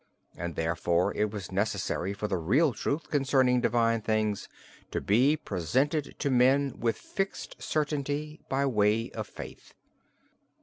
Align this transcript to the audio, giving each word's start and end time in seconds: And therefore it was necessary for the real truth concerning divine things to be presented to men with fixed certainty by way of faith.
And 0.35 0.55
therefore 0.55 1.13
it 1.13 1.29
was 1.29 1.51
necessary 1.51 2.11
for 2.11 2.27
the 2.27 2.39
real 2.39 2.73
truth 2.73 3.11
concerning 3.11 3.61
divine 3.61 4.01
things 4.01 4.49
to 4.89 4.99
be 4.99 5.37
presented 5.37 6.15
to 6.17 6.31
men 6.31 6.73
with 6.79 6.97
fixed 6.97 7.61
certainty 7.61 8.41
by 8.49 8.65
way 8.65 9.11
of 9.11 9.27
faith. 9.27 9.75